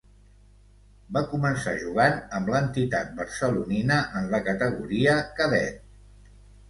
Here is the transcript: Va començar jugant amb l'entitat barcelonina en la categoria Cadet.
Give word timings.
Va 1.17 1.21
començar 1.33 1.73
jugant 1.83 2.17
amb 2.37 2.51
l'entitat 2.53 3.13
barcelonina 3.21 4.01
en 4.21 4.27
la 4.35 4.41
categoria 4.49 5.19
Cadet. 5.39 6.37